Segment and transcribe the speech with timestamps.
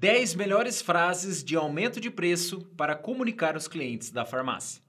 [0.00, 4.80] 10 melhores frases de aumento de preço para comunicar aos clientes da farmácia.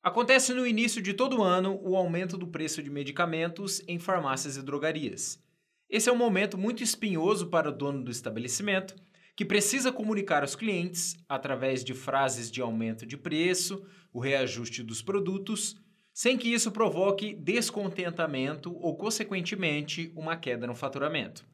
[0.00, 4.62] Acontece no início de todo ano o aumento do preço de medicamentos em farmácias e
[4.62, 5.42] drogarias.
[5.88, 8.94] Esse é um momento muito espinhoso para o dono do estabelecimento,
[9.36, 15.02] que precisa comunicar aos clientes, através de frases de aumento de preço, o reajuste dos
[15.02, 15.74] produtos,
[16.14, 21.44] sem que isso provoque descontentamento ou, consequentemente, uma queda no faturamento.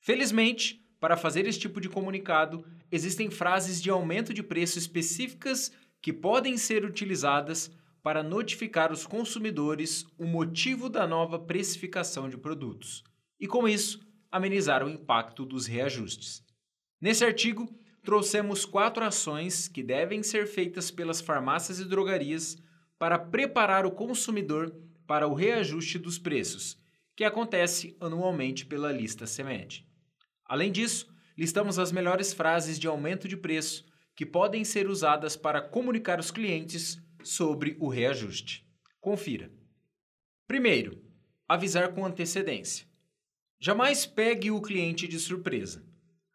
[0.00, 6.12] Felizmente, para fazer esse tipo de comunicado, existem frases de aumento de preço específicas que
[6.12, 7.70] podem ser utilizadas
[8.02, 13.02] para notificar os consumidores o motivo da nova precificação de produtos
[13.38, 16.44] e, com isso, amenizar o impacto dos reajustes.
[17.00, 17.68] Nesse artigo,
[18.02, 22.56] trouxemos quatro ações que devem ser feitas pelas farmácias e drogarias
[22.98, 24.74] para preparar o consumidor
[25.06, 26.78] para o reajuste dos preços,
[27.16, 29.89] que acontece anualmente pela lista CEMED.
[30.50, 31.06] Além disso,
[31.38, 36.32] listamos as melhores frases de aumento de preço que podem ser usadas para comunicar aos
[36.32, 38.66] clientes sobre o reajuste.
[39.00, 39.48] Confira.
[40.48, 41.00] Primeiro,
[41.48, 42.84] avisar com antecedência.
[43.60, 45.86] Jamais pegue o cliente de surpresa.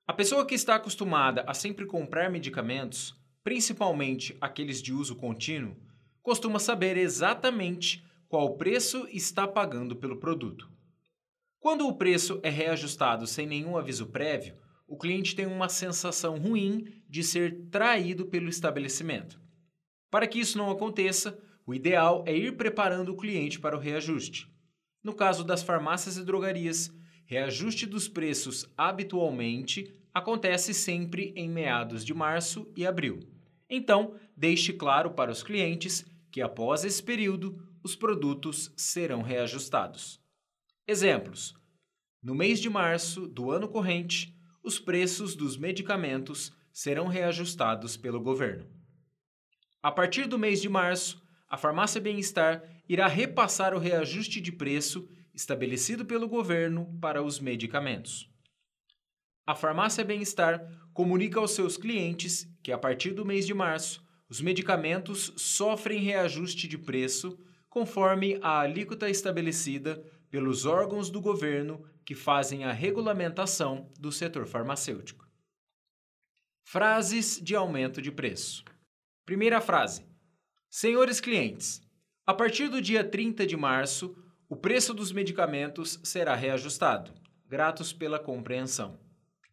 [0.08, 5.76] A pessoa que está acostumada a sempre comprar medicamentos, principalmente aqueles de uso contínuo,
[6.24, 10.74] costuma saber exatamente qual preço está pagando pelo produto.
[11.66, 14.56] Quando o preço é reajustado sem nenhum aviso prévio,
[14.88, 19.42] o cliente tem uma sensação ruim de ser traído pelo estabelecimento.
[20.12, 21.36] Para que isso não aconteça,
[21.66, 24.48] o ideal é ir preparando o cliente para o reajuste.
[25.04, 26.94] No caso das farmácias e drogarias,
[27.26, 33.28] reajuste dos preços habitualmente acontece sempre em meados de março e abril.
[33.68, 40.24] Então, deixe claro para os clientes que após esse período os produtos serão reajustados.
[40.88, 41.56] Exemplos:
[42.22, 48.70] no mês de março do ano corrente, os preços dos medicamentos serão reajustados pelo governo.
[49.82, 55.10] A partir do mês de março, a Farmácia Bem-Estar irá repassar o reajuste de preço
[55.34, 58.30] estabelecido pelo governo para os medicamentos.
[59.46, 64.40] A Farmácia Bem-Estar comunica aos seus clientes que, a partir do mês de março, os
[64.40, 72.64] medicamentos sofrem reajuste de preço conforme a alíquota estabelecida pelos órgãos do governo que fazem
[72.64, 75.28] a regulamentação do setor farmacêutico.
[76.64, 78.64] Frases de aumento de preço.
[79.26, 80.06] Primeira frase:
[80.70, 81.82] Senhores clientes,
[82.26, 84.16] a partir do dia 30 de março,
[84.50, 87.14] o preço dos medicamentos será reajustado.
[87.48, 89.00] Gratos pela compreensão.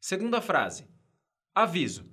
[0.01, 0.87] Segunda frase:
[1.55, 2.05] Aviso: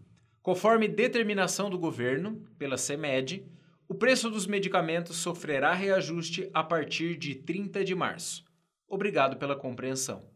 [0.41, 3.45] conforme determinação do governo, pela CEMED,
[3.87, 8.45] o preço dos medicamentos sofrerá reajuste a partir de 30 de março.
[8.89, 10.27] Obrigado pela compreensão.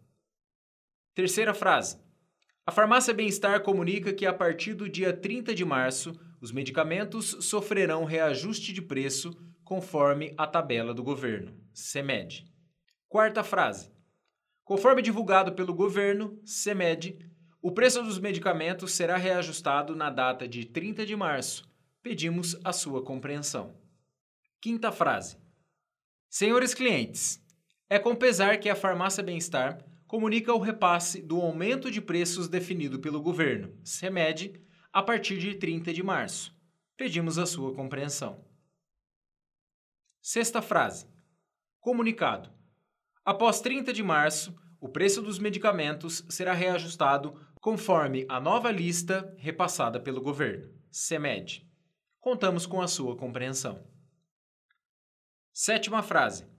[1.16, 2.00] Terceira frase.
[2.66, 8.06] A Farmácia Bem-Estar comunica que a partir do dia 30 de março, os medicamentos sofrerão
[8.06, 12.46] reajuste de preço conforme a tabela do governo, CEMED.
[13.10, 13.92] Quarta frase.
[14.64, 17.18] Conforme divulgado pelo governo, CEMED,
[17.62, 21.68] o preço dos medicamentos será reajustado na data de 30 de março.
[22.02, 23.76] Pedimos a sua compreensão.
[24.62, 25.38] Quinta frase.
[26.30, 27.43] Senhores clientes,
[27.94, 29.78] é com pesar que a Farmácia Bem-Estar
[30.08, 34.60] comunica o repasse do aumento de preços definido pelo governo, CEMED,
[34.92, 36.58] a partir de 30 de março.
[36.98, 38.44] Pedimos a sua compreensão.
[40.20, 41.08] Sexta frase.
[41.80, 42.50] Comunicado.
[43.24, 50.00] Após 30 de março, o preço dos medicamentos será reajustado conforme a nova lista repassada
[50.00, 51.70] pelo governo, CEMED.
[52.20, 53.86] Contamos com a sua compreensão.
[55.54, 56.52] Sétima frase.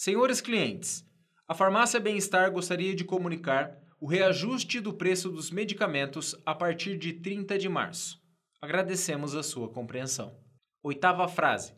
[0.00, 1.04] Senhores clientes,
[1.48, 7.14] a Farmácia Bem-Estar gostaria de comunicar o reajuste do preço dos medicamentos a partir de
[7.14, 8.22] 30 de março.
[8.62, 10.38] Agradecemos a sua compreensão.
[10.84, 11.74] Oitava frase.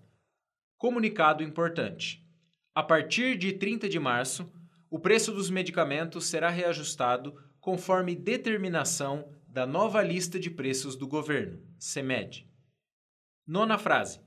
[0.77, 2.23] Comunicado importante.
[2.75, 4.53] A partir de 30 de março,
[4.91, 11.59] o preço dos medicamentos será reajustado conforme determinação da nova lista de preços do governo,
[11.79, 12.47] CEMED.
[13.47, 14.21] Nona frase.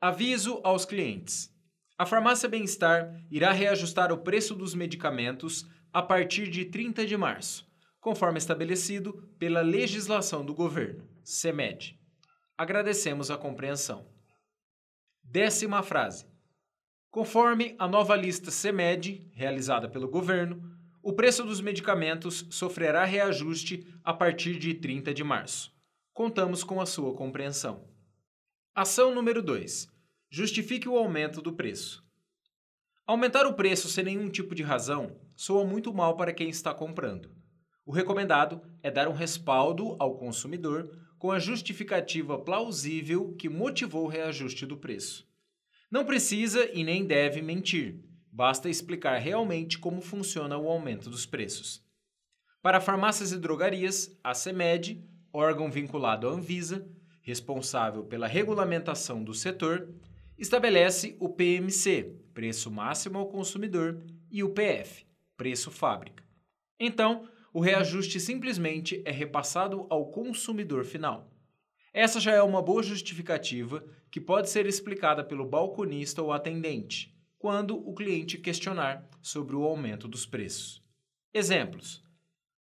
[0.00, 1.55] Aviso aos clientes.
[1.98, 7.66] A farmácia Bem-Estar irá reajustar o preço dos medicamentos a partir de 30 de março,
[7.98, 11.98] conforme estabelecido pela legislação do governo, CEMED.
[12.54, 14.06] Agradecemos a compreensão.
[15.24, 16.26] Décima frase.
[17.10, 20.70] Conforme a nova lista CEMED, realizada pelo governo,
[21.02, 25.74] o preço dos medicamentos sofrerá reajuste a partir de 30 de março.
[26.12, 27.88] Contamos com a sua compreensão.
[28.74, 29.95] Ação número 2
[30.28, 32.04] Justifique o aumento do preço.
[33.06, 37.30] Aumentar o preço sem nenhum tipo de razão soa muito mal para quem está comprando.
[37.84, 44.08] O recomendado é dar um respaldo ao consumidor com a justificativa plausível que motivou o
[44.08, 45.26] reajuste do preço.
[45.88, 51.86] Não precisa e nem deve mentir, basta explicar realmente como funciona o aumento dos preços.
[52.60, 55.00] Para farmácias e drogarias, a CEMED,
[55.32, 56.84] órgão vinculado à Anvisa,
[57.22, 59.88] responsável pela regulamentação do setor,
[60.38, 65.06] estabelece o PMC, preço máximo ao consumidor, e o PF,
[65.36, 66.24] preço fábrica.
[66.78, 71.32] Então, o reajuste simplesmente é repassado ao consumidor final.
[71.92, 77.76] Essa já é uma boa justificativa que pode ser explicada pelo balconista ou atendente, quando
[77.88, 80.82] o cliente questionar sobre o aumento dos preços.
[81.32, 82.02] Exemplos: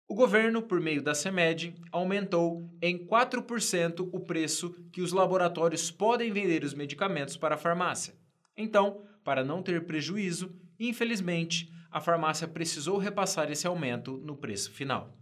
[0.09, 6.31] o governo, por meio da CEMED, aumentou em 4% o preço que os laboratórios podem
[6.31, 8.15] vender os medicamentos para a farmácia.
[8.57, 15.15] Então, para não ter prejuízo, infelizmente, a farmácia precisou repassar esse aumento no preço final.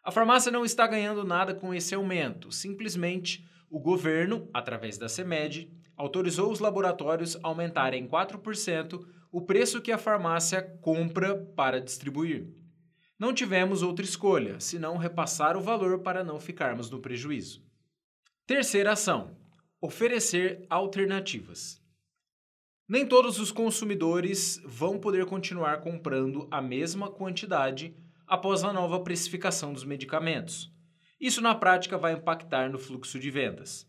[0.00, 5.68] A farmácia não está ganhando nada com esse aumento, simplesmente o governo, através da CEMED,
[5.96, 12.59] autorizou os laboratórios a aumentarem em 4% o preço que a farmácia compra para distribuir.
[13.20, 17.62] Não tivemos outra escolha, senão repassar o valor para não ficarmos no prejuízo.
[18.46, 19.36] Terceira ação:
[19.78, 21.82] oferecer alternativas.
[22.88, 27.94] Nem todos os consumidores vão poder continuar comprando a mesma quantidade
[28.26, 30.72] após a nova precificação dos medicamentos.
[31.20, 33.86] Isso na prática vai impactar no fluxo de vendas.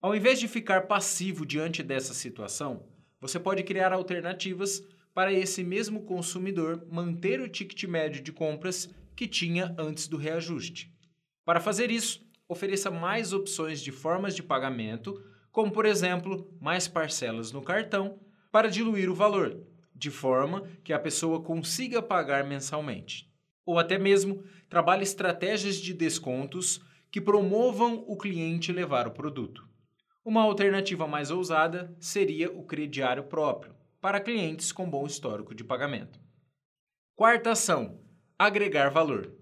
[0.00, 2.84] Ao invés de ficar passivo diante dessa situação,
[3.20, 4.82] você pode criar alternativas
[5.14, 10.92] para esse mesmo consumidor manter o ticket médio de compras que tinha antes do reajuste.
[11.44, 17.52] Para fazer isso, ofereça mais opções de formas de pagamento, como por exemplo, mais parcelas
[17.52, 18.18] no cartão
[18.50, 19.60] para diluir o valor,
[19.94, 23.30] de forma que a pessoa consiga pagar mensalmente.
[23.64, 26.80] Ou até mesmo trabalhe estratégias de descontos
[27.10, 29.68] que promovam o cliente levar o produto.
[30.24, 36.20] Uma alternativa mais ousada seria o crediário próprio, para clientes com bom histórico de pagamento.
[37.14, 38.00] Quarta ação:
[38.36, 39.32] agregar valor.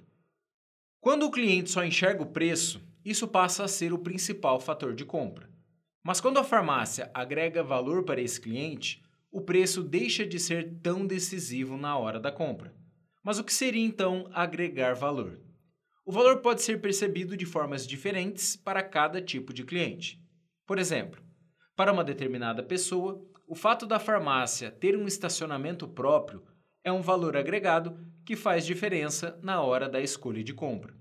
[1.01, 5.07] Quando o cliente só enxerga o preço, isso passa a ser o principal fator de
[5.07, 5.49] compra.
[6.05, 9.03] Mas quando a farmácia agrega valor para esse cliente,
[9.33, 12.75] o preço deixa de ser tão decisivo na hora da compra.
[13.25, 15.41] Mas o que seria então agregar valor?
[16.05, 20.23] O valor pode ser percebido de formas diferentes para cada tipo de cliente.
[20.67, 21.23] Por exemplo,
[21.75, 26.45] para uma determinada pessoa, o fato da farmácia ter um estacionamento próprio
[26.85, 30.95] é um valor agregado que faz diferença na hora da escolha de compra.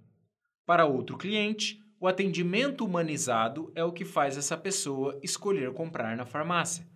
[0.66, 6.26] Para outro cliente, o atendimento humanizado é o que faz essa pessoa escolher comprar na
[6.26, 6.90] farmácia.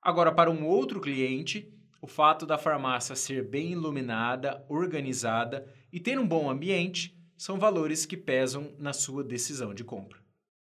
[0.00, 1.68] Agora, para um outro cliente,
[2.00, 8.06] o fato da farmácia ser bem iluminada, organizada e ter um bom ambiente são valores
[8.06, 10.21] que pesam na sua decisão de compra.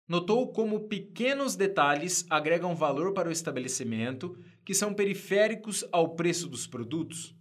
[0.09, 6.67] Notou como pequenos detalhes agregam valor para o estabelecimento que são periféricos ao preço dos
[6.67, 7.33] produtos?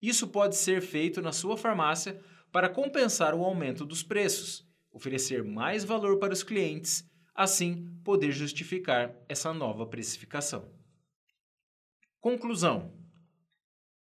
[0.00, 2.18] Isso pode ser feito na sua farmácia
[2.50, 4.66] para compensar o aumento dos preços
[4.96, 10.72] oferecer mais valor para os clientes, assim poder justificar essa nova precificação.
[12.18, 12.94] Conclusão: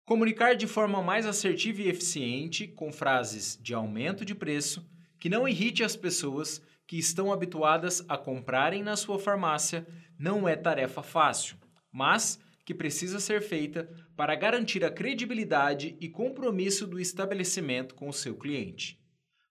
[0.05, 4.89] Comunicar de forma mais assertiva e eficiente, com frases de aumento de preço,
[5.19, 9.85] que não irrite as pessoas que estão habituadas a comprarem na sua farmácia,
[10.17, 11.57] não é tarefa fácil,
[11.91, 18.13] mas que precisa ser feita para garantir a credibilidade e compromisso do estabelecimento com o
[18.13, 18.99] seu cliente.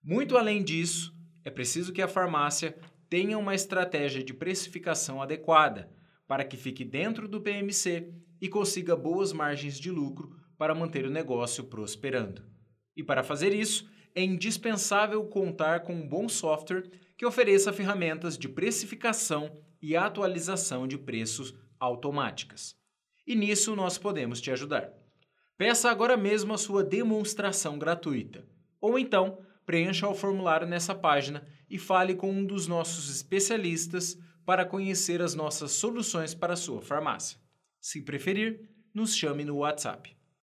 [0.03, 1.15] Muito além disso,
[1.45, 2.77] é preciso que a farmácia
[3.09, 5.91] tenha uma estratégia de precificação adequada
[6.27, 11.11] para que fique dentro do PMC e consiga boas margens de lucro para manter o
[11.11, 12.43] negócio prosperando.
[12.97, 18.49] E para fazer isso, é indispensável contar com um bom software que ofereça ferramentas de
[18.49, 22.77] precificação e atualização de preços automáticas.
[23.27, 24.93] E nisso nós podemos te ajudar.
[25.57, 28.47] Peça agora mesmo a sua demonstração gratuita.
[28.81, 34.65] Ou então, preencha o formulário nessa página e fale com um dos nossos especialistas para
[34.65, 37.39] conhecer as nossas soluções para a sua farmácia.
[37.81, 40.16] Se preferir, nos chame no WhatsApp.